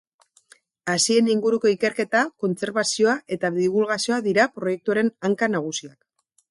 [0.93, 6.01] Hazien inguruko ikerketa, kontserbazioa eta dibulgazioa dira proiektuaren hanka nagusiak.